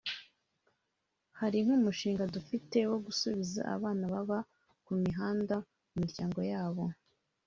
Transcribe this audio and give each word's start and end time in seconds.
hari 1.39 1.57
nk’umushinga 1.65 2.23
dufite 2.35 2.77
wo 2.91 2.97
gusubiza 3.05 3.59
abana 3.75 4.05
baba 4.13 4.39
ku 4.85 4.91
mihanda 5.03 5.55
mu 5.89 5.93
miryango 6.03 6.39
yabo 6.53 6.85